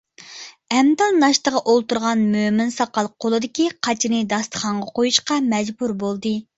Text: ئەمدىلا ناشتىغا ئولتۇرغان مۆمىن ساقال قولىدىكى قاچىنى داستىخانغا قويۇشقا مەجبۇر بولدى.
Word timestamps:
ئەمدىلا 0.77 1.09
ناشتىغا 1.23 1.61
ئولتۇرغان 1.73 2.25
مۆمىن 2.33 2.73
ساقال 2.79 3.13
قولىدىكى 3.27 3.71
قاچىنى 3.77 4.27
داستىخانغا 4.35 4.93
قويۇشقا 5.01 5.43
مەجبۇر 5.57 5.99
بولدى. 6.05 6.39